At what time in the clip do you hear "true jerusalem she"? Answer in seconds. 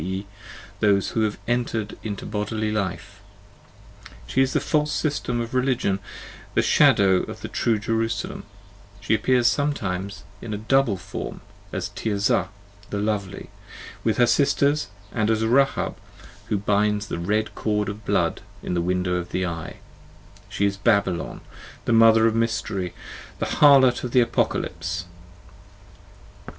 7.47-9.13